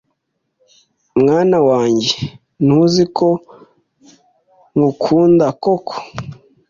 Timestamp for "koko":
5.63-5.95